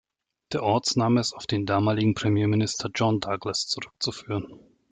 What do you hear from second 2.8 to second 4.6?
John Douglas, zurückzuführen.